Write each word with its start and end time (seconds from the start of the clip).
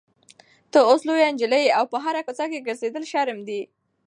ته 0.71 0.79
اوس 0.89 1.01
لویه 1.07 1.29
نجلۍ 1.33 1.61
یې 1.65 1.75
او 1.77 1.85
په 1.91 1.97
کوڅه 2.25 2.45
کې 2.51 2.65
ګرځېدل 2.67 3.03
شرم 3.11 3.39
دی. 3.47 3.61